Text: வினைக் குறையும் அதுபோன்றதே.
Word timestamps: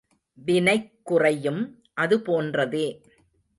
வினைக் 0.45 0.91
குறையும் 1.03 1.83
அதுபோன்றதே. 2.01 2.87